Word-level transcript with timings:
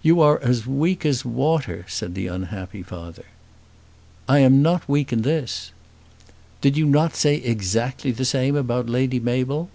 "You 0.00 0.22
are 0.22 0.40
weak 0.66 1.04
as 1.04 1.26
water," 1.26 1.84
said 1.88 2.14
the 2.14 2.26
unhappy 2.26 2.82
father. 2.82 3.26
"I 4.26 4.38
am 4.38 4.62
not 4.62 4.88
weak 4.88 5.12
in 5.12 5.20
this." 5.20 5.72
"Did 6.62 6.78
you 6.78 6.86
not 6.86 7.14
say 7.14 7.34
exactly 7.36 8.10
the 8.10 8.24
same 8.24 8.56
about 8.56 8.88
Lady 8.88 9.20
Mabel?" 9.20 9.68